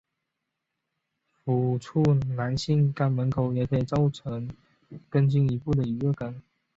[1.45, 2.01] 抚触
[2.35, 4.49] 男性肛门口也可造成
[5.11, 6.41] 更进一步的愉悦感。